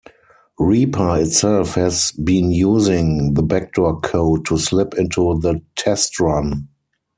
[0.57, 6.67] Reaper itself has been using the backdoor code to slip into the test run.